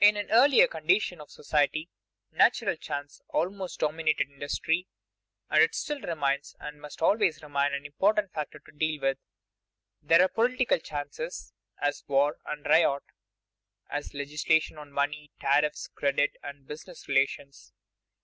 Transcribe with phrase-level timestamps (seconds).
[0.00, 1.88] In an earlier condition of society
[2.32, 4.88] natural chance almost dominated industry,
[5.50, 9.18] and it still remains and must always remain an important factor to deal with.
[10.02, 13.04] There are political chances, as war and riot;
[13.88, 17.72] as legislation on money, tariffs, credit, and business relations.